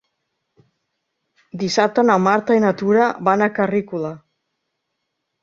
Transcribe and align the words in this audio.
Dissabte 1.63 2.05
na 2.07 2.15
Marta 2.29 2.57
i 2.59 2.63
na 2.65 2.73
Tura 2.81 3.11
van 3.29 3.45
a 3.45 3.51
Carrícola. 3.61 4.17